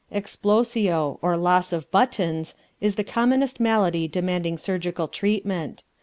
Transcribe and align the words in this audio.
Explosio, 0.11 1.19
or 1.21 1.37
Loss 1.37 1.71
of 1.71 1.91
Buttons, 1.91 2.55
is 2.79 2.95
the 2.95 3.03
commonest 3.03 3.59
malady 3.59 4.07
demanding 4.07 4.57
surgical 4.57 5.07
treatment. 5.07 5.83